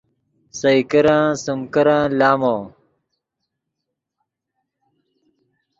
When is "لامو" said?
2.19-2.57